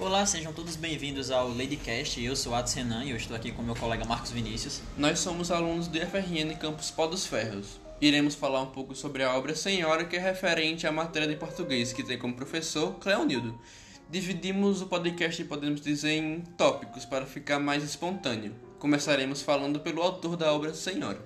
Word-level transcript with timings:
Olá, 0.00 0.24
sejam 0.24 0.50
todos 0.50 0.76
bem-vindos 0.76 1.30
ao 1.30 1.50
Ladycast. 1.50 2.24
Eu 2.24 2.34
sou 2.34 2.54
Atos 2.54 2.72
Renan 2.72 3.04
e 3.04 3.10
eu 3.10 3.18
estou 3.18 3.36
aqui 3.36 3.52
com 3.52 3.62
meu 3.62 3.76
colega 3.76 4.02
Marcos 4.06 4.30
Vinícius. 4.30 4.80
Nós 4.96 5.18
somos 5.18 5.50
alunos 5.50 5.88
do 5.88 5.98
FRN 5.98 6.56
Campus 6.58 6.90
Pó 6.90 7.06
dos 7.06 7.26
Ferros. 7.26 7.78
Iremos 8.00 8.34
falar 8.34 8.62
um 8.62 8.70
pouco 8.70 8.94
sobre 8.94 9.22
a 9.22 9.36
obra 9.36 9.54
Senhora, 9.54 10.06
que 10.06 10.16
é 10.16 10.18
referente 10.18 10.86
à 10.86 10.90
matéria 10.90 11.28
de 11.28 11.36
português, 11.36 11.92
que 11.92 12.02
tem 12.02 12.16
como 12.16 12.32
professor 12.32 12.94
Cleonildo. 12.94 13.60
Dividimos 14.08 14.80
o 14.80 14.86
podcast, 14.86 15.44
podemos 15.44 15.82
dizer, 15.82 16.12
em 16.12 16.40
tópicos 16.56 17.04
para 17.04 17.26
ficar 17.26 17.58
mais 17.58 17.84
espontâneo. 17.84 18.54
Começaremos 18.78 19.42
falando 19.42 19.80
pelo 19.80 20.00
autor 20.00 20.34
da 20.34 20.50
obra 20.50 20.72
Senhora. 20.72 21.20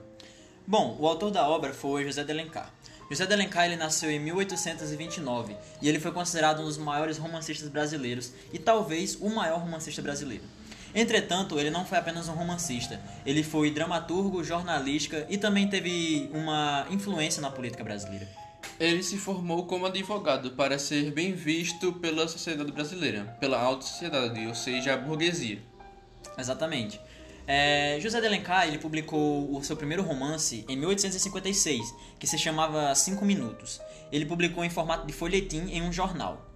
Bom, 0.67 0.97
o 0.99 1.07
autor 1.07 1.31
da 1.31 1.49
obra 1.49 1.73
foi 1.73 2.05
José 2.05 2.25
de 2.25 2.33
Alencar. 2.33 2.74
José 3.11 3.27
de 3.27 3.34
Alencar 3.34 3.66
ele 3.66 3.77
nasceu 3.77 4.11
em 4.11 4.18
1829 4.18 5.57
e 5.82 5.89
ele 5.89 6.00
foi 6.00 6.11
considerado 6.12 6.61
um 6.61 6.64
dos 6.64 6.79
maiores 6.79 7.18
romancistas 7.18 7.68
brasileiros 7.68 8.32
e 8.53 8.59
talvez 8.59 9.16
o 9.21 9.29
maior 9.29 9.61
romancista 9.61 10.00
brasileiro. 10.00 10.45
Entretanto, 10.95 11.59
ele 11.59 11.71
não 11.71 11.85
foi 11.85 11.98
apenas 11.98 12.29
um 12.29 12.32
romancista, 12.32 13.00
ele 13.26 13.43
foi 13.43 13.71
dramaturgo, 13.71 14.45
jornalista 14.45 15.26
e 15.29 15.36
também 15.36 15.68
teve 15.68 16.31
uma 16.32 16.86
influência 16.89 17.43
na 17.43 17.50
política 17.50 17.82
brasileira. 17.82 18.29
Ele 18.79 19.03
se 19.03 19.18
formou 19.18 19.67
como 19.67 19.86
advogado 19.86 20.53
para 20.53 20.79
ser 20.79 21.12
bem 21.12 21.32
visto 21.32 21.93
pela 21.95 22.26
sociedade 22.26 22.73
brasileira, 22.73 23.36
pela 23.39 23.61
alta 23.61 23.84
sociedade, 23.84 24.46
ou 24.46 24.54
seja, 24.54 24.95
a 24.95 24.96
burguesia. 24.96 25.61
Exatamente. 26.39 27.00
É, 27.46 27.98
José 28.00 28.21
de 28.21 28.26
Alencar 28.26 28.66
ele 28.66 28.79
publicou 28.79 29.54
o 29.54 29.62
seu 29.62 29.76
primeiro 29.76 30.03
romance 30.03 30.64
em 30.68 30.76
1856, 30.76 31.94
que 32.19 32.27
se 32.27 32.39
chamava 32.39 32.94
Cinco 32.94 33.25
Minutos. 33.25 33.80
Ele 34.11 34.25
publicou 34.25 34.64
em 34.64 34.70
formato 34.70 35.06
de 35.06 35.12
folhetim 35.12 35.69
em 35.70 35.83
um 35.83 35.92
jornal. 35.92 36.50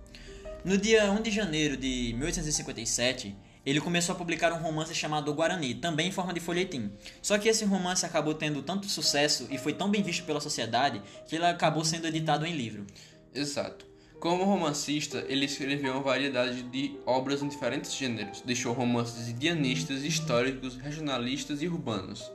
No 0.64 0.76
dia 0.76 1.10
1 1.10 1.22
de 1.22 1.30
janeiro 1.30 1.76
de 1.76 2.14
1857, 2.18 3.36
ele 3.64 3.80
começou 3.80 4.14
a 4.14 4.18
publicar 4.18 4.52
um 4.52 4.58
romance 4.58 4.94
chamado 4.94 5.32
Guarani, 5.34 5.74
também 5.74 6.08
em 6.08 6.12
forma 6.12 6.32
de 6.32 6.40
folhetim. 6.40 6.90
Só 7.20 7.36
que 7.38 7.48
esse 7.48 7.64
romance 7.64 8.06
acabou 8.06 8.34
tendo 8.34 8.62
tanto 8.62 8.88
sucesso 8.88 9.46
e 9.50 9.58
foi 9.58 9.74
tão 9.74 9.90
bem 9.90 10.02
visto 10.02 10.24
pela 10.24 10.40
sociedade 10.40 11.02
que 11.26 11.36
ele 11.36 11.44
acabou 11.44 11.84
sendo 11.84 12.06
editado 12.06 12.46
em 12.46 12.56
livro. 12.56 12.86
Exato. 13.34 13.87
Como 14.20 14.44
romancista, 14.44 15.24
ele 15.28 15.44
escreveu 15.44 15.92
uma 15.92 16.02
variedade 16.02 16.62
de 16.62 16.98
obras 17.06 17.40
em 17.40 17.48
diferentes 17.48 17.94
gêneros. 17.94 18.40
Deixou 18.40 18.72
romances 18.72 19.28
indianistas, 19.28 20.02
históricos, 20.02 20.76
regionalistas 20.76 21.62
e 21.62 21.68
urbanos. 21.68 22.28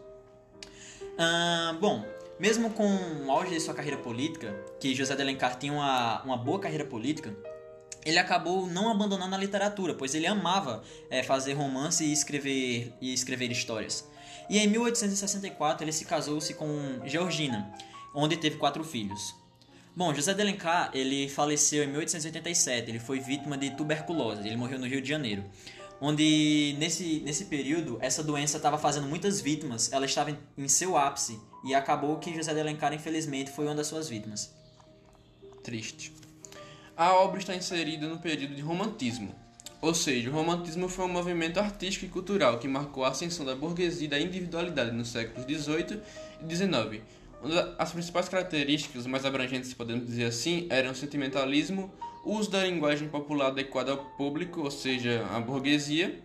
Ah, 1.17 1.77
bom, 1.81 2.05
mesmo 2.39 2.69
com 2.69 2.87
o 3.25 3.31
auge 3.31 3.51
de 3.51 3.59
sua 3.59 3.73
carreira 3.73 3.97
política, 3.97 4.55
que 4.79 4.95
José 4.95 5.13
de 5.13 5.21
Alencar 5.21 5.59
tinha 5.59 5.73
uma, 5.73 6.23
uma 6.23 6.37
boa 6.37 6.59
carreira 6.59 6.85
política, 6.85 7.35
ele 8.05 8.17
acabou 8.17 8.65
não 8.65 8.89
abandonando 8.89 9.35
a 9.35 9.37
literatura, 9.37 9.93
pois 9.93 10.15
ele 10.15 10.25
amava 10.25 10.83
é, 11.09 11.21
fazer 11.21 11.53
romance 11.53 12.03
e 12.03 12.13
escrever, 12.13 12.93
e 13.01 13.13
escrever 13.13 13.51
histórias. 13.51 14.07
E 14.49 14.57
em 14.57 14.67
1864 14.67 15.83
ele 15.83 15.91
se 15.91 16.05
casou-se 16.05 16.53
com 16.53 17.01
Georgina, 17.05 17.73
onde 18.15 18.37
teve 18.37 18.57
quatro 18.57 18.83
filhos. 18.83 19.35
Bom, 19.95 20.11
José 20.11 20.33
de 20.33 20.41
Alencar, 20.41 20.89
ele 20.91 21.30
faleceu 21.30 21.83
em 21.83 21.88
1887, 21.88 22.89
ele 22.89 22.99
foi 22.99 23.19
vítima 23.19 23.55
de 23.55 23.69
tuberculose, 23.69 24.41
ele 24.47 24.58
morreu 24.58 24.80
no 24.80 24.88
Rio 24.88 25.00
de 25.00 25.08
Janeiro. 25.08 25.44
Onde 26.02 26.75
nesse, 26.80 27.19
nesse 27.19 27.45
período 27.45 28.00
essa 28.02 28.23
doença 28.23 28.58
estava 28.58 28.80
fazendo 28.80 29.05
muitas 29.05 29.39
vítimas, 29.39 29.94
ela 29.94 30.08
estava 30.08 30.31
em, 30.31 30.38
em 30.58 30.67
seu 30.67 30.97
ápice 30.97 31.39
e 31.63 31.75
acabou 31.75 32.17
que 32.17 32.33
José 32.33 32.55
de 32.55 32.59
Alencar, 32.59 32.91
infelizmente, 32.91 33.52
foi 33.52 33.66
uma 33.66 33.75
das 33.75 33.85
suas 33.85 34.09
vítimas. 34.09 34.52
Triste. 35.61 36.11
A 36.97 37.13
obra 37.13 37.38
está 37.38 37.55
inserida 37.55 38.07
no 38.07 38.17
período 38.17 38.55
de 38.55 38.61
romantismo, 38.63 39.35
ou 39.80 39.94
seja, 39.94 40.28
o 40.28 40.33
romantismo 40.33 40.89
foi 40.89 41.05
um 41.05 41.09
movimento 41.09 41.59
artístico 41.59 42.07
e 42.07 42.09
cultural 42.09 42.57
que 42.57 42.67
marcou 42.67 43.05
a 43.05 43.09
ascensão 43.09 43.45
da 43.45 43.55
burguesia 43.55 44.07
e 44.07 44.09
da 44.09 44.19
individualidade 44.19 44.91
nos 44.91 45.09
séculos 45.09 45.45
XVIII 45.45 46.02
e 46.41 46.55
XIX 46.55 47.03
as 47.77 47.91
principais 47.91 48.29
características 48.29 49.05
mais 49.05 49.25
abrangentes, 49.25 49.73
podemos 49.73 50.05
dizer 50.05 50.25
assim, 50.25 50.67
eram 50.69 50.91
o 50.91 50.95
sentimentalismo, 50.95 51.91
uso 52.23 52.49
da 52.49 52.63
linguagem 52.63 53.09
popular 53.09 53.47
adequada 53.47 53.91
ao 53.91 53.97
público, 53.97 54.61
ou 54.61 54.71
seja, 54.71 55.25
à 55.31 55.39
burguesia. 55.39 56.21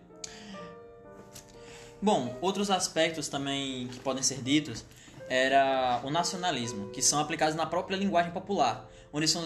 Bom, 2.00 2.36
outros 2.40 2.70
aspectos 2.70 3.28
também 3.28 3.88
que 3.88 3.98
podem 3.98 4.22
ser 4.22 4.40
ditos 4.42 4.84
era 5.28 6.00
o 6.04 6.10
nacionalismo, 6.10 6.88
que 6.90 7.02
são 7.02 7.18
aplicados 7.18 7.54
na 7.54 7.66
própria 7.66 7.96
linguagem 7.96 8.32
popular, 8.32 8.88
onde 9.12 9.26
são, 9.26 9.44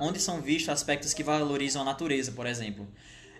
onde 0.00 0.20
são 0.20 0.40
vistos 0.40 0.68
aspectos 0.68 1.12
que 1.12 1.22
valorizam 1.22 1.82
a 1.82 1.84
natureza, 1.84 2.32
por 2.32 2.46
exemplo. 2.46 2.86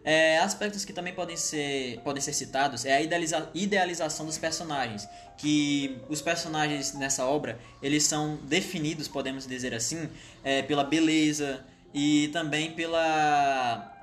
É, 0.08 0.38
aspectos 0.38 0.84
que 0.84 0.92
também 0.92 1.12
podem 1.12 1.36
ser, 1.36 1.98
podem 2.04 2.22
ser 2.22 2.32
citados 2.32 2.84
é 2.84 2.94
a 2.94 3.02
idealiza 3.02 3.50
idealização 3.52 4.24
dos 4.24 4.38
personagens, 4.38 5.08
que 5.36 5.98
os 6.08 6.22
personagens 6.22 6.94
nessa 6.94 7.26
obra 7.26 7.58
eles 7.82 8.04
são 8.04 8.36
definidos, 8.44 9.08
podemos 9.08 9.48
dizer 9.48 9.74
assim, 9.74 10.08
é, 10.44 10.62
pela 10.62 10.84
beleza 10.84 11.64
e 11.92 12.28
também 12.28 12.70
pela, 12.70 13.98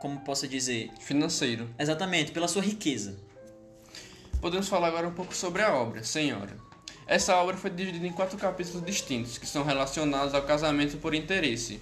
como 0.00 0.18
posso 0.22 0.48
dizer, 0.48 0.90
financeiro. 0.98 1.70
Exatamente, 1.78 2.32
pela 2.32 2.48
sua 2.48 2.60
riqueza. 2.60 3.16
Podemos 4.40 4.66
falar 4.66 4.88
agora 4.88 5.06
um 5.06 5.14
pouco 5.14 5.36
sobre 5.36 5.62
a 5.62 5.72
obra, 5.72 6.02
Senhora. 6.02 6.56
Essa 7.06 7.36
obra 7.36 7.56
foi 7.56 7.70
dividida 7.70 8.04
em 8.04 8.12
quatro 8.12 8.36
capítulos 8.36 8.84
distintos 8.84 9.38
que 9.38 9.46
são 9.46 9.62
relacionados 9.62 10.34
ao 10.34 10.42
casamento 10.42 10.96
por 10.96 11.14
interesse, 11.14 11.80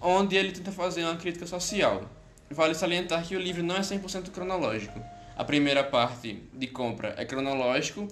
onde 0.00 0.36
ele 0.36 0.52
tenta 0.52 0.70
fazer 0.70 1.02
uma 1.02 1.16
crítica 1.16 1.44
social. 1.44 2.08
Vale 2.50 2.74
salientar 2.74 3.26
que 3.26 3.36
o 3.36 3.40
livro 3.40 3.62
não 3.62 3.76
é 3.76 3.80
100% 3.80 4.30
cronológico. 4.30 5.00
A 5.36 5.44
primeira 5.44 5.82
parte 5.82 6.42
de 6.52 6.66
compra 6.68 7.14
é 7.16 7.24
cronológico, 7.24 8.06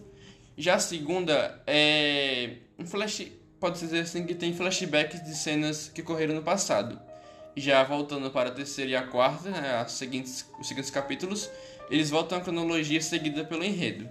já 0.56 0.74
a 0.74 0.78
segunda 0.78 1.62
é 1.66 2.56
um 2.78 2.86
flash, 2.86 3.26
pode 3.58 3.78
dizer 3.78 4.00
assim 4.00 4.26
que 4.26 4.34
tem 4.34 4.52
flashbacks 4.52 5.24
de 5.24 5.34
cenas 5.34 5.88
que 5.88 6.02
ocorreram 6.02 6.34
no 6.34 6.42
passado. 6.42 7.00
Já 7.56 7.82
voltando 7.84 8.30
para 8.30 8.48
a 8.48 8.52
terceira 8.52 8.90
e 8.90 8.96
a 8.96 9.06
quarta, 9.06 9.50
né, 9.50 9.76
as 9.76 9.92
seguintes, 9.92 10.46
os 10.58 10.66
seguintes 10.66 10.90
capítulos, 10.90 11.50
eles 11.90 12.10
voltam 12.10 12.38
à 12.38 12.40
cronologia 12.40 13.00
seguida 13.00 13.44
pelo 13.44 13.64
enredo. 13.64 14.08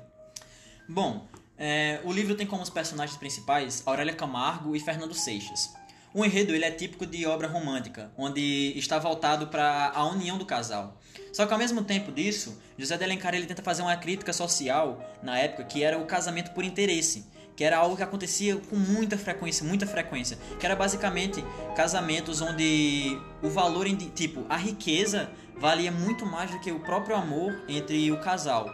Bom, 0.88 1.28
é, 1.58 2.00
o 2.04 2.12
livro 2.12 2.36
tem 2.36 2.48
como 2.48 2.64
os 2.64 2.70
personagens 2.70 3.18
principais 3.18 3.84
Aurélia 3.86 4.14
Camargo 4.14 4.76
e 4.76 4.80
Fernando 4.80 5.14
Seixas. 5.14 5.74
O 6.14 6.26
enredo 6.26 6.54
ele 6.54 6.66
é 6.66 6.72
típico 6.72 7.06
de 7.06 7.26
obra 7.26 7.48
romântica, 7.48 8.12
onde 8.18 8.74
está 8.78 9.00
voltado 9.00 9.48
para 9.48 9.94
a 9.96 10.06
união 10.06 10.38
do 10.38 10.46
casal. 10.46 11.00
Só 11.32 11.46
que 11.46 11.54
ao 11.54 11.60
mesmo 11.60 11.86
tempo 11.86 12.12
disso, 12.12 12.62
José 12.78 12.98
de 12.98 13.04
Alencar 13.06 13.34
ele 13.34 13.46
tenta 13.46 13.64
fazer 13.64 13.82
uma 13.82 13.96
crítica 13.96 14.34
social 14.34 15.02
na 15.24 15.40
época 15.40 15.64
que 15.64 15.82
era 15.82 15.98
o 15.98 16.06
casamento 16.06 16.52
por 16.52 16.66
interesse, 16.66 17.26
que 17.56 17.64
era 17.64 17.78
algo 17.78 17.96
que 17.96 18.04
acontecia 18.04 18.58
com 18.58 18.76
muita 18.76 19.18
frequência, 19.18 19.66
muita 19.66 19.88
frequência, 19.88 20.38
que 20.60 20.66
era 20.66 20.76
basicamente 20.76 21.42
casamentos 21.78 22.42
onde 22.42 23.18
o 23.42 23.50
valor 23.50 23.88
tipo 24.14 24.46
a 24.50 24.58
riqueza 24.58 25.30
valia 25.56 25.94
muito 25.94 26.26
mais 26.26 26.52
do 26.52 26.60
que 26.60 26.74
o 26.74 26.80
próprio 26.82 27.16
amor 27.16 27.64
entre 27.70 28.12
o 28.12 28.20
casal. 28.20 28.70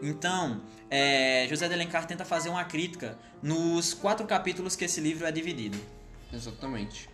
Então, 0.00 0.62
é, 0.88 1.46
José 1.50 1.68
de 1.68 1.74
Alencar 1.74 2.06
tenta 2.06 2.24
fazer 2.24 2.48
uma 2.48 2.64
crítica 2.64 3.18
nos 3.42 3.92
quatro 3.92 4.26
capítulos 4.26 4.74
que 4.74 4.86
esse 4.86 5.02
livro 5.02 5.26
é 5.26 5.32
dividido. 5.32 5.97
Exatamente. 6.32 7.08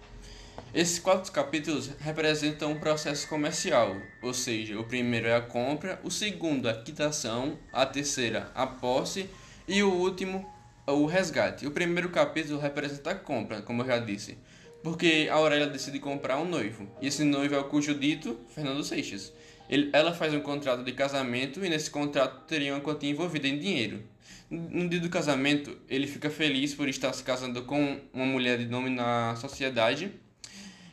Esses 0.73 0.99
quatro 0.99 1.31
capítulos 1.33 1.91
representam 2.01 2.73
um 2.73 2.81
processo 2.81 3.29
comercial, 3.29 3.97
ou 4.23 4.35
seja, 4.35 4.79
o 4.79 4.85
primeiro 4.85 5.27
é 5.27 5.37
a 5.37 5.41
compra, 5.41 6.01
o 6.03 6.11
segundo 6.11 6.69
a 6.69 6.75
quitação, 6.75 7.59
a 7.73 7.87
terceira 7.87 8.51
a 8.55 8.67
posse 8.67 9.29
e 9.67 9.83
o 9.83 9.93
último 9.93 10.45
o 10.87 11.07
resgate. 11.07 11.67
O 11.67 11.71
primeiro 11.71 12.11
capítulo 12.11 12.59
representa 12.59 13.11
a 13.11 13.15
compra, 13.15 13.63
como 13.63 13.83
eu 13.83 13.87
já 13.87 13.99
disse, 13.99 14.37
porque 14.83 15.29
a 15.31 15.35
Aurélia 15.35 15.67
decide 15.67 15.99
comprar 15.99 16.39
um 16.39 16.45
noivo, 16.45 16.89
e 17.01 17.07
esse 17.07 17.25
noivo 17.25 17.55
é 17.55 17.59
o 17.59 17.65
cujo 17.65 17.95
dito 17.95 18.39
Fernando 18.49 18.85
Seixas. 18.85 19.33
Ele, 19.69 19.91
ela 19.93 20.13
faz 20.13 20.35
um 20.35 20.41
contrato 20.41 20.85
de 20.85 20.93
casamento 20.93 21.65
e 21.65 21.71
nesse 21.71 21.91
contrato 21.91 22.47
teria 22.47 22.75
uma 22.75 22.81
quantia 22.81 23.11
envolvida 23.11 23.49
em 23.49 23.59
dinheiro. 23.59 24.03
No 24.51 24.89
dia 24.89 25.01
do 25.01 25.09
casamento, 25.09 25.77
ele 25.89 26.07
fica 26.07 26.31
feliz 26.31 26.75
por 26.75 26.89
estar 26.89 27.13
se 27.13 27.23
casando 27.23 27.63
com 27.63 27.99
uma 28.13 28.27
mulher 28.27 28.59
de 28.59 28.67
nome 28.67 28.91
na 28.91 29.35
sociedade 29.37 30.11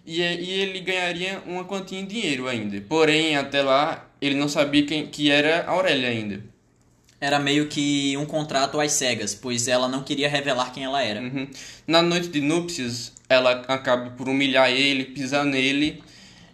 e, 0.06 0.22
e 0.22 0.50
ele 0.52 0.80
ganharia 0.80 1.42
uma 1.46 1.64
quantia 1.64 2.00
em 2.00 2.06
dinheiro 2.06 2.48
ainda. 2.48 2.82
Porém, 2.88 3.36
até 3.36 3.62
lá, 3.62 4.10
ele 4.20 4.36
não 4.36 4.48
sabia 4.48 4.86
quem 4.86 5.06
que 5.08 5.30
era 5.30 5.62
a 5.62 5.72
Aurélia 5.72 6.10
ainda. 6.10 6.44
Era 7.20 7.38
meio 7.38 7.68
que 7.68 8.18
um 8.18 8.26
contrato 8.26 8.80
às 8.80 8.94
cegas, 8.94 9.36
pois 9.36 9.68
ela 9.68 9.88
não 9.88 10.02
queria 10.02 10.28
revelar 10.28 10.74
quem 10.74 10.84
ela 10.84 11.04
era. 11.04 11.22
Uhum. 11.22 11.48
Na 11.86 12.02
noite 12.02 12.30
de 12.30 12.42
núpcias, 12.42 13.14
ela 13.30 13.52
acaba 13.68 14.10
por 14.12 14.28
humilhar 14.28 14.72
ele, 14.72 15.06
pisar 15.06 15.46
nele, 15.46 16.02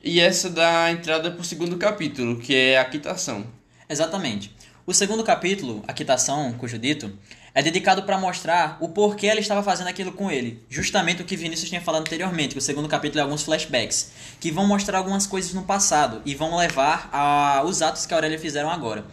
e 0.04 0.20
essa 0.20 0.50
dá 0.50 0.86
a 0.86 0.92
entrada 0.92 1.32
para 1.32 1.42
o 1.42 1.46
segundo 1.46 1.78
capítulo, 1.78 2.38
que 2.38 2.54
é 2.54 2.78
a 2.78 2.86
quitação. 2.86 3.48
Exatamente. 3.90 4.54
O 4.90 4.94
segundo 4.94 5.22
capítulo, 5.22 5.84
a 5.86 5.92
quitação, 5.92 6.54
cujo 6.54 6.80
dito, 6.80 7.12
é 7.54 7.62
dedicado 7.62 8.04
para 8.04 8.18
mostrar 8.18 8.78
o 8.80 8.88
porquê 8.88 9.28
ela 9.28 9.42
estava 9.42 9.62
fazendo 9.62 9.88
aquilo 9.88 10.14
com 10.14 10.32
ele. 10.32 10.64
Justamente 10.70 11.22
o 11.22 11.26
que 11.26 11.36
Vinícius 11.36 11.68
tinha 11.68 11.82
falado 11.82 12.04
anteriormente, 12.04 12.54
que 12.54 12.60
o 12.60 12.62
segundo 12.62 12.88
capítulo 12.88 13.20
é 13.20 13.24
alguns 13.24 13.44
flashbacks, 13.44 14.12
que 14.40 14.50
vão 14.50 14.66
mostrar 14.66 15.00
algumas 15.00 15.28
coisas 15.28 15.54
no 15.54 15.64
passado 15.64 16.22
e 16.26 16.34
vão 16.34 16.56
levar 16.56 17.10
aos 17.12 17.82
atos 17.82 18.06
que 18.06 18.14
a 18.14 18.18
Aurélia 18.18 18.40
fizeram 18.40 18.72
agora. 18.72 19.04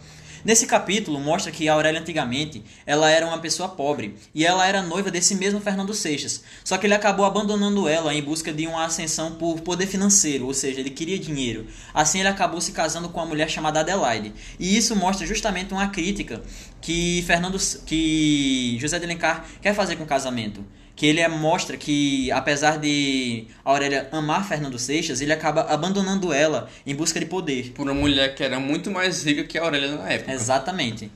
Nesse 0.45 0.67
capítulo 0.67 1.19
mostra 1.19 1.51
que 1.51 1.67
Aurélia 1.67 1.99
antigamente 1.99 2.63
ela 2.85 3.09
era 3.09 3.25
uma 3.25 3.39
pessoa 3.39 3.67
pobre 3.67 4.15
e 4.31 4.45
ela 4.45 4.67
era 4.67 4.83
noiva 4.83 5.09
desse 5.09 5.33
mesmo 5.33 5.59
Fernando 5.59 5.91
Seixas. 5.91 6.43
Só 6.63 6.77
que 6.77 6.85
ele 6.85 6.93
acabou 6.93 7.25
abandonando 7.25 7.89
ela 7.89 8.13
em 8.13 8.21
busca 8.21 8.53
de 8.53 8.67
uma 8.67 8.85
ascensão 8.85 9.31
por 9.31 9.61
poder 9.61 9.87
financeiro, 9.87 10.45
ou 10.45 10.53
seja, 10.53 10.81
ele 10.81 10.91
queria 10.91 11.17
dinheiro. 11.17 11.65
Assim 11.91 12.19
ele 12.19 12.27
acabou 12.27 12.61
se 12.61 12.73
casando 12.73 13.09
com 13.09 13.19
uma 13.19 13.25
mulher 13.25 13.49
chamada 13.49 13.79
Adelaide. 13.79 14.33
E 14.59 14.77
isso 14.77 14.95
mostra 14.95 15.25
justamente 15.25 15.73
uma 15.73 15.87
crítica 15.87 16.43
que 16.79 17.23
Fernando 17.25 17.57
que 17.83 18.77
José 18.79 18.99
de 18.99 19.05
Alencar 19.05 19.47
quer 19.59 19.73
fazer 19.73 19.95
com 19.95 20.03
o 20.03 20.07
casamento 20.07 20.63
que 20.95 21.05
ele 21.05 21.19
é, 21.19 21.27
mostra 21.27 21.75
que, 21.75 22.31
apesar 22.31 22.77
de 22.77 23.47
Aurélia 23.63 24.07
amar 24.11 24.47
Fernando 24.47 24.79
Seixas, 24.79 25.19
ele 25.19 25.33
acaba 25.33 25.61
abandonando 25.63 26.31
ela 26.31 26.69
em 26.85 26.95
busca 26.95 27.19
de 27.19 27.25
poder. 27.25 27.71
Por 27.73 27.83
uma 27.83 27.93
mulher 27.93 28.33
que 28.33 28.43
era 28.43 28.59
muito 28.59 28.89
mais 28.89 29.23
rica 29.25 29.43
que 29.43 29.57
a 29.57 29.63
Aurélia 29.63 29.95
na 29.95 30.09
época. 30.09 30.31
Exatamente. 30.31 31.11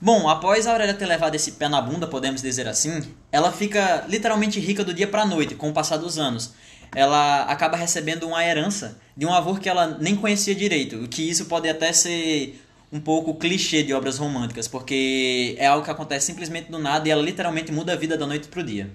Bom, 0.00 0.28
após 0.28 0.66
a 0.66 0.72
Aurélia 0.72 0.92
ter 0.92 1.06
levado 1.06 1.34
esse 1.34 1.52
pé 1.52 1.68
na 1.68 1.80
bunda, 1.80 2.06
podemos 2.06 2.42
dizer 2.42 2.68
assim, 2.68 3.00
ela 3.32 3.50
fica 3.50 4.04
literalmente 4.06 4.60
rica 4.60 4.84
do 4.84 4.92
dia 4.92 5.06
para 5.06 5.24
noite, 5.24 5.54
com 5.54 5.70
o 5.70 5.72
passar 5.72 5.96
dos 5.96 6.18
anos. 6.18 6.52
Ela 6.94 7.44
acaba 7.44 7.76
recebendo 7.76 8.24
uma 8.24 8.44
herança 8.44 9.00
de 9.16 9.24
um 9.24 9.32
avô 9.32 9.54
que 9.54 9.68
ela 9.68 9.96
nem 9.98 10.14
conhecia 10.14 10.54
direito, 10.54 10.96
o 10.96 11.08
que 11.08 11.22
isso 11.22 11.46
pode 11.46 11.68
até 11.68 11.92
ser 11.92 12.60
um 12.92 13.00
pouco 13.00 13.34
clichê 13.34 13.82
de 13.82 13.94
obras 13.94 14.18
românticas, 14.18 14.68
porque 14.68 15.56
é 15.58 15.66
algo 15.66 15.84
que 15.84 15.90
acontece 15.90 16.26
simplesmente 16.26 16.70
do 16.70 16.78
nada 16.78 17.08
e 17.08 17.10
ela 17.10 17.22
literalmente 17.22 17.72
muda 17.72 17.94
a 17.94 17.96
vida 17.96 18.16
da 18.16 18.26
noite 18.26 18.48
pro 18.48 18.62
dia. 18.62 18.90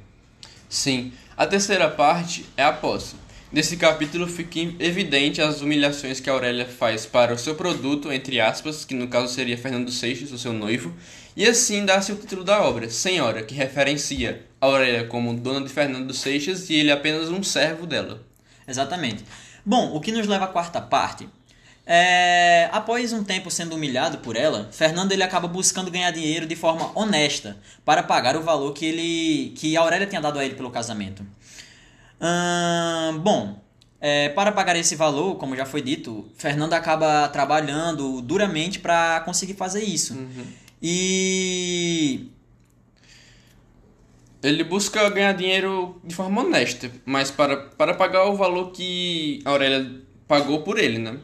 Sim, 0.70 1.12
a 1.36 1.48
terceira 1.48 1.90
parte 1.90 2.46
é 2.56 2.62
a 2.64 2.72
posse. 2.72 3.16
Nesse 3.52 3.76
capítulo 3.76 4.28
fica 4.28 4.60
evidente 4.80 5.42
as 5.42 5.62
humilhações 5.62 6.20
que 6.20 6.30
Aurélia 6.30 6.68
faz 6.68 7.08
para 7.08 7.34
o 7.34 7.40
seu 7.40 7.56
produto, 7.56 8.12
entre 8.12 8.40
aspas, 8.40 8.86
que 8.86 8.94
no 8.94 9.08
caso 9.08 9.34
seria 9.34 9.58
Fernando 9.58 9.92
Seixas, 9.92 10.32
o 10.32 10.38
seu 10.38 10.54
noivo, 10.54 10.94
e 11.36 11.44
assim 11.44 11.84
dá-se 11.84 12.12
o 12.12 12.16
título 12.16 12.44
da 12.44 12.62
obra, 12.62 12.88
Senhora, 12.88 13.42
que 13.42 13.56
referencia 13.56 14.46
Aurélia 14.62 15.06
como 15.06 15.34
dona 15.34 15.66
de 15.66 15.74
Fernando 15.74 16.14
Seixas 16.14 16.70
e 16.70 16.76
ele 16.76 16.92
apenas 16.92 17.30
um 17.30 17.42
servo 17.42 17.88
dela. 17.88 18.22
Exatamente. 18.68 19.26
Bom, 19.66 19.96
o 19.96 20.00
que 20.00 20.12
nos 20.12 20.28
leva 20.28 20.46
à 20.46 20.50
quarta 20.50 20.80
parte 20.80 21.28
é, 21.92 22.70
após 22.72 23.12
um 23.14 23.24
tempo 23.24 23.50
sendo 23.50 23.74
humilhado 23.74 24.20
por 24.20 24.36
ela, 24.36 24.70
Fernando 24.72 25.12
ele 25.12 25.24
acaba 25.24 25.48
buscando 25.48 25.90
ganhar 25.90 26.12
dinheiro 26.12 26.46
de 26.46 26.56
forma 26.56 26.92
honesta 26.94 27.58
para 27.84 28.04
pagar 28.04 28.38
o 28.38 28.44
valor 28.44 28.74
que 28.74 28.86
ele 28.86 29.54
que 29.56 29.76
a 29.76 29.82
Aurélia 29.82 30.06
tinha 30.06 30.22
dado 30.22 30.38
a 30.38 30.46
ele 30.46 30.54
pelo 30.54 30.70
casamento. 30.70 31.26
Hum, 32.22 33.18
bom, 33.18 33.60
é, 34.00 34.30
para 34.30 34.52
pagar 34.52 34.76
esse 34.76 34.96
valor, 34.96 35.38
como 35.38 35.56
já 35.56 35.66
foi 35.66 35.82
dito, 35.82 36.30
Fernando 36.38 36.74
acaba 36.74 37.28
trabalhando 37.30 38.22
duramente 38.22 38.78
para 38.78 39.22
conseguir 39.22 39.56
fazer 39.56 39.84
isso. 39.84 40.14
Uhum. 40.14 40.46
E 40.80 42.28
ele 44.44 44.64
busca 44.64 45.10
ganhar 45.10 45.34
dinheiro 45.34 46.00
de 46.04 46.14
forma 46.14 46.42
honesta, 46.42 46.92
mas 47.04 47.32
para, 47.32 47.58
para 47.58 47.96
pagar 47.96 48.28
o 48.28 48.36
valor 48.36 48.72
que 48.74 49.42
Aurélia 49.44 50.04
pagou 50.28 50.62
por 50.62 50.78
ele, 50.78 51.00
né? 51.00 51.18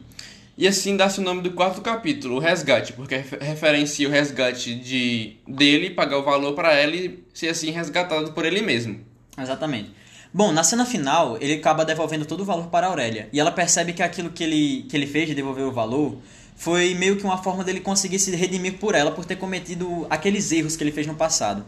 E 0.57 0.68
assim 0.68 0.96
dá-se 0.96 1.19
o 1.19 1.24
nome 1.24 1.42
do 1.42 1.52
quarto 1.52 1.81
capítulo, 1.81 2.38
o 2.38 2.40
resgate, 2.40 2.94
porque 2.94 3.18
referencia 3.42 4.07
o 4.07 4.12
resgate 4.12 4.74
de 4.74 5.36
dele, 5.46 5.90
pagar 5.90 6.18
o 6.18 6.24
valor 6.24 6.54
para 6.54 6.74
ela 6.74 6.96
e 6.96 7.24
ser 7.34 7.50
assim 7.50 7.72
resgatado 7.72 8.31
por 8.31 8.46
ele 8.46 8.62
mesmo. 8.62 9.02
Exatamente. 9.38 9.92
Bom, 10.34 10.54
na 10.54 10.63
cena 10.63 10.86
final, 10.86 11.38
ele 11.42 11.54
acaba 11.54 11.84
devolvendo 11.84 12.25
todo 12.25 12.42
o 12.42 12.46
valor 12.46 12.68
para 12.68 12.88
Aurélia. 12.88 13.28
E 13.34 13.40
ela 13.40 13.52
percebe 13.52 13.92
que 13.92 14.02
aquilo 14.02 14.30
que 14.30 14.44
ele, 14.44 14.86
que 14.90 14.96
ele 14.96 15.07
fez 15.07 15.28
de 15.28 15.36
devolver 15.36 15.66
o 15.66 15.72
valor 15.72 16.18
foi 16.56 16.94
meio 16.96 17.18
que 17.18 17.25
uma 17.25 17.38
forma 17.38 17.63
dele 17.63 17.81
conseguir 17.81 18.19
se 18.19 18.34
redimir 18.34 18.78
por 18.78 18.96
ela 18.96 19.12
por 19.12 19.25
ter 19.25 19.36
cometido 19.36 20.07
aqueles 20.10 20.52
erros 20.54 20.78
que 20.78 20.84
ele 20.84 20.92
fez 20.92 21.06
no 21.06 21.16
passado. 21.16 21.66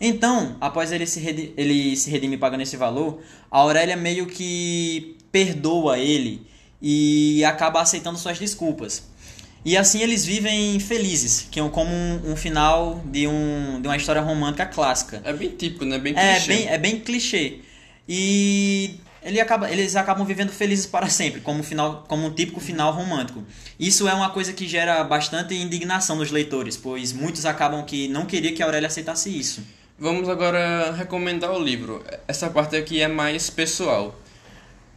Então, 0.00 0.56
após 0.58 0.90
ele 0.90 1.06
se, 1.06 1.20
redimir, 1.20 1.52
ele 1.56 1.96
se 1.96 2.10
redimir 2.10 2.38
pagando 2.38 2.62
esse 2.62 2.76
valor, 2.76 3.20
a 3.50 3.58
Aurélia 3.58 3.96
meio 3.96 4.26
que 4.26 5.16
perdoa 5.30 5.98
ele 5.98 6.50
e 6.82 7.44
acaba 7.44 7.80
aceitando 7.80 8.18
suas 8.18 8.38
desculpas. 8.38 9.04
E 9.64 9.76
assim 9.76 10.02
eles 10.02 10.24
vivem 10.24 10.80
felizes, 10.80 11.46
que 11.48 11.60
é 11.60 11.68
como 11.68 11.94
um, 11.94 12.32
um, 12.32 12.36
final 12.36 13.00
de, 13.04 13.28
um, 13.28 13.80
de 13.80 13.86
uma 13.86 13.96
história 13.96 14.20
romântica 14.20 14.66
clássica. 14.66 15.22
É 15.24 15.32
bem 15.32 15.50
tipo, 15.50 15.84
né? 15.84 15.98
Bem 15.98 16.14
é 16.16 16.34
clichê. 16.34 16.48
Bem, 16.48 16.68
é 16.68 16.78
bem 16.78 16.98
clichê. 16.98 17.58
E 18.08 18.96
ele 19.22 19.40
acaba, 19.40 19.70
eles 19.70 19.94
acabam 19.94 20.26
vivendo 20.26 20.50
felizes 20.50 20.84
para 20.84 21.08
sempre, 21.08 21.40
como, 21.40 21.62
final, 21.62 22.04
como 22.08 22.26
um 22.26 22.30
típico 22.30 22.58
final 22.58 22.92
romântico. 22.92 23.44
Isso 23.78 24.08
é 24.08 24.14
uma 24.14 24.30
coisa 24.30 24.52
que 24.52 24.66
gera 24.66 25.04
bastante 25.04 25.54
indignação 25.54 26.16
nos 26.16 26.32
leitores, 26.32 26.76
pois 26.76 27.12
muitos 27.12 27.46
acabam 27.46 27.84
que 27.84 28.08
não 28.08 28.26
queriam 28.26 28.52
que 28.54 28.62
a 28.62 28.66
Aurélia 28.66 28.88
aceitasse 28.88 29.30
isso. 29.30 29.62
Vamos 29.96 30.28
agora 30.28 30.92
recomendar 30.92 31.52
o 31.52 31.62
livro. 31.62 32.04
Essa 32.26 32.50
parte 32.50 32.74
aqui 32.74 33.00
é 33.00 33.06
mais 33.06 33.48
pessoal. 33.48 34.20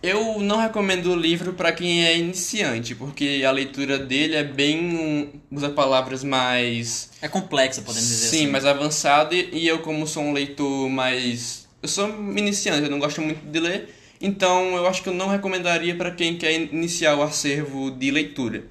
Eu 0.05 0.39
não 0.39 0.57
recomendo 0.57 1.07
o 1.07 1.15
livro 1.15 1.53
para 1.53 1.71
quem 1.71 2.05
é 2.05 2.15
iniciante, 2.15 2.93
porque 2.93 3.43
a 3.43 3.49
leitura 3.49 3.97
dele 3.97 4.35
é 4.35 4.43
bem. 4.43 5.31
usa 5.49 5.67
palavras 5.69 6.23
mais. 6.23 7.09
É 7.19 7.27
complexa, 7.27 7.81
podemos 7.81 8.07
dizer 8.07 8.27
Sim, 8.27 8.43
assim. 8.43 8.47
mais 8.51 8.67
avançada, 8.67 9.33
e 9.33 9.67
eu, 9.67 9.79
como 9.79 10.05
sou 10.05 10.21
um 10.21 10.31
leitor 10.31 10.87
mais. 10.91 11.67
Eu 11.81 11.89
sou 11.89 12.07
iniciante, 12.37 12.83
eu 12.83 12.91
não 12.91 12.99
gosto 12.99 13.19
muito 13.19 13.43
de 13.49 13.59
ler, 13.59 13.89
então 14.21 14.75
eu 14.75 14.85
acho 14.85 15.01
que 15.01 15.09
eu 15.09 15.13
não 15.13 15.27
recomendaria 15.27 15.95
para 15.95 16.11
quem 16.11 16.37
quer 16.37 16.53
iniciar 16.53 17.15
o 17.15 17.23
acervo 17.23 17.89
de 17.89 18.11
leitura. 18.11 18.63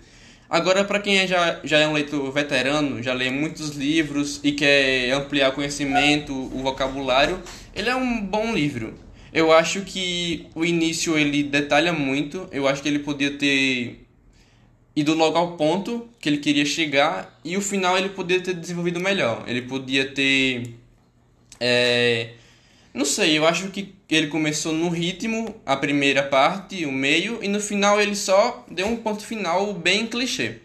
Agora, 0.49 0.85
para 0.85 1.01
quem 1.01 1.19
é 1.19 1.27
já, 1.27 1.59
já 1.65 1.79
é 1.79 1.89
um 1.89 1.95
leitor 1.95 2.31
veterano, 2.31 3.03
já 3.03 3.13
lê 3.13 3.29
muitos 3.29 3.71
livros 3.71 4.39
e 4.45 4.53
quer 4.53 5.11
ampliar 5.11 5.49
o 5.49 5.53
conhecimento, 5.53 6.33
o 6.33 6.63
vocabulário, 6.63 7.43
ele 7.75 7.91
é 7.91 7.97
um 7.97 8.21
bom 8.21 8.55
livro. 8.55 9.03
Eu 9.35 9.51
acho 9.51 9.81
que 9.81 10.47
o 10.55 10.65
início 10.65 11.19
ele 11.19 11.43
detalha 11.43 11.93
muito. 11.93 12.49
Eu 12.53 12.69
acho 12.69 12.81
que 12.81 12.89
ele 12.89 13.01
podia 13.01 13.37
ter 13.37 14.07
ido 14.95 15.13
logo 15.13 15.37
ao 15.37 15.57
ponto 15.57 16.09
que 16.21 16.29
ele 16.29 16.39
queria 16.39 16.65
chegar 16.65 17.37
e 17.45 17.57
o 17.57 17.61
final 17.61 17.99
ele 17.99 18.11
podia 18.11 18.41
ter 18.41 18.55
desenvolvido 18.55 19.01
melhor. 19.01 19.43
Ele 19.49 19.63
podia 19.63 20.09
ter. 20.09 20.77
É, 21.59 22.31
não 22.95 23.05
sei, 23.05 23.37
eu 23.37 23.45
acho 23.45 23.71
que 23.71 23.93
ele 24.09 24.29
começou 24.29 24.73
no 24.73 24.89
ritmo, 24.89 25.53
a 25.67 25.77
primeira 25.77 26.23
parte, 26.23 26.87
o 26.87 26.93
meio, 26.93 27.43
e 27.43 27.49
no 27.49 27.59
final 27.59 28.01
ele 28.01 28.15
só 28.15 28.65
deu 28.71 28.87
um 28.87 28.97
ponto 28.97 29.25
final 29.25 29.75
bem 29.75 30.07
clichê. 30.07 30.59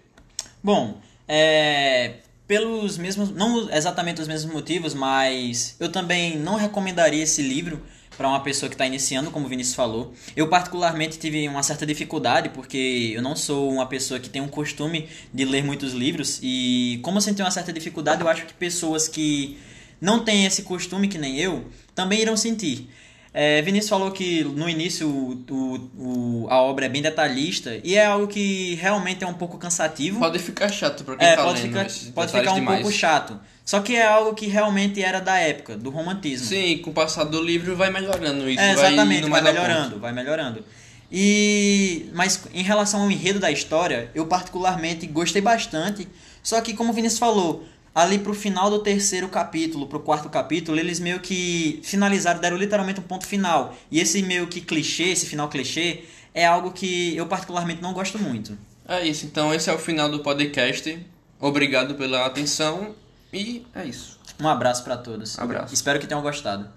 Bom, 0.63 1.01
é, 1.27 2.17
pelos 2.48 3.00
mesmos. 3.00 3.32
Não 3.32 3.67
exatamente 3.72 4.22
os 4.22 4.27
mesmos 4.27 4.53
motivos, 4.53 4.94
mas 4.94 5.75
eu 5.79 5.91
também 5.91 6.38
não 6.38 6.55
recomendaria 6.55 7.24
esse 7.24 7.41
livro 7.41 7.82
para 8.20 8.28
uma 8.28 8.42
pessoa 8.42 8.68
que 8.70 8.76
está 8.76 8.86
iniciando, 8.86 9.32
como 9.32 9.46
o 9.46 9.50
Vinícius 9.50 9.78
falou. 9.78 10.14
Eu, 10.36 10.50
particularmente, 10.50 11.18
tive 11.18 11.48
uma 11.48 11.64
certa 11.64 11.86
dificuldade, 11.86 12.50
porque 12.50 13.14
eu 13.16 13.22
não 13.22 13.34
sou 13.34 13.72
uma 13.72 13.86
pessoa 13.86 14.20
que 14.20 14.30
tem 14.30 14.42
um 14.42 14.48
costume 14.50 15.08
de 15.34 15.46
ler 15.46 15.64
muitos 15.64 15.94
livros, 15.94 16.38
e 16.44 17.00
como 17.02 17.16
eu 17.16 17.22
senti 17.22 17.42
uma 17.42 17.50
certa 17.50 17.72
dificuldade, 17.72 18.22
eu 18.22 18.28
acho 18.28 18.46
que 18.46 18.54
pessoas 18.54 19.08
que 19.08 19.58
não 20.02 20.20
têm 20.20 20.46
esse 20.46 20.64
costume, 20.64 21.08
que 21.08 21.18
nem 21.18 21.40
eu, 21.40 21.64
também 21.96 22.20
irão 22.20 22.36
sentir. 22.36 22.90
É, 23.34 23.62
Vinícius 23.62 23.90
falou 23.90 24.12
que 24.12 24.44
no 24.44 24.68
início 24.68 25.08
o, 25.08 25.90
o, 25.98 26.48
a 26.50 26.62
obra 26.62 26.88
é 26.88 26.90
bem 26.90 27.02
detalhista 27.02 27.80
e 27.86 27.96
é 27.96 28.06
algo 28.06 28.28
que 28.28 28.76
realmente 28.76 29.24
é 29.24 29.28
um 29.28 29.34
pouco 29.34 29.58
cansativo. 29.58 30.20
Pode 30.20 30.40
ficar 30.40 30.68
chato 30.68 31.06
para 31.06 31.16
quem 31.16 31.26
é, 31.26 31.36
tá 31.38 31.44
pode 31.44 31.62
lendo 31.62 31.68
ficar, 31.70 32.14
pode 32.14 32.32
ficar 32.34 32.52
um 32.52 32.56
demais. 32.56 32.82
pouco 32.82 32.94
chato. 32.94 33.40
Só 33.70 33.82
que 33.82 33.96
é 33.96 34.04
algo 34.04 34.34
que 34.34 34.48
realmente 34.48 35.00
era 35.00 35.20
da 35.20 35.38
época, 35.38 35.78
do 35.78 35.92
romantismo. 35.92 36.48
Sim, 36.48 36.80
com 36.80 36.90
o 36.90 36.94
passar 36.94 37.26
do 37.26 37.40
livro 37.40 37.76
vai 37.76 37.92
melhorando 37.92 38.50
isso. 38.50 38.60
É, 38.60 38.72
exatamente, 38.72 39.30
vai, 39.30 39.44
vai 39.44 39.54
melhorando, 39.54 40.00
vai 40.00 40.12
melhorando. 40.12 40.66
E 41.12 42.10
mas 42.12 42.48
em 42.52 42.64
relação 42.64 43.04
ao 43.04 43.12
enredo 43.12 43.40
da 43.40 43.52
história, 43.52 44.10
eu 44.16 44.26
particularmente 44.26 45.06
gostei 45.06 45.40
bastante. 45.40 46.08
Só 46.42 46.60
que 46.62 46.74
como 46.74 46.90
o 46.90 46.94
Vinícius 46.94 47.20
falou, 47.20 47.64
ali 47.94 48.18
pro 48.18 48.34
final 48.34 48.72
do 48.72 48.80
terceiro 48.80 49.30
capítulo, 49.30 49.86
pro 49.86 50.00
quarto 50.00 50.30
capítulo, 50.30 50.80
eles 50.80 51.00
meio 51.00 51.20
que 51.20 51.80
finalizaram, 51.84 52.42
deram 52.42 52.58
literalmente 52.58 53.00
um 53.00 53.04
ponto 53.04 53.28
final. 53.28 53.78
E 53.92 54.00
esse 54.00 54.24
meio 54.24 54.48
que 54.48 54.62
clichê, 54.62 55.10
esse 55.10 55.28
final 55.28 55.48
clichê, 55.48 56.06
é 56.34 56.44
algo 56.44 56.72
que 56.72 57.16
eu 57.16 57.28
particularmente 57.28 57.84
não 57.84 57.94
gosto 57.94 58.18
muito. 58.18 58.58
É 58.88 59.06
isso, 59.06 59.28
então 59.28 59.54
esse 59.54 59.70
é 59.70 59.74
o 59.76 59.78
final 59.78 60.10
do 60.10 60.22
podcast. 60.22 60.98
Obrigado 61.40 61.94
pela 61.94 62.26
atenção 62.26 62.96
e 63.31 63.65
é 63.74 63.86
isso. 63.86 64.19
Um 64.39 64.48
abraço 64.48 64.83
para 64.83 64.98
todos. 64.98 65.38
Abraço. 65.38 65.74
Espero 65.74 66.00
que 66.00 66.07
tenham 66.07 66.21
gostado. 66.21 66.69